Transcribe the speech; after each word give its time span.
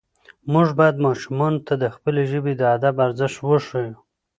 موږ 0.53 0.67
باید 0.79 1.03
ماشومانو 1.07 1.63
ته 1.67 1.73
د 1.83 1.85
خپلې 1.95 2.23
ژبې 2.31 2.53
د 2.57 2.61
ادب 2.75 2.95
ارزښت 3.05 3.39
وښیو 3.41 3.95